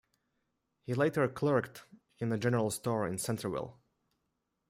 He 0.81 0.95
later 0.95 1.27
clerked 1.27 1.83
in 2.17 2.31
a 2.31 2.37
general 2.39 2.71
store 2.71 3.07
in 3.07 3.19
Centerville. 3.19 3.79